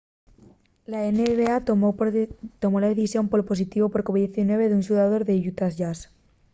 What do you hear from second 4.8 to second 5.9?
xugador del utah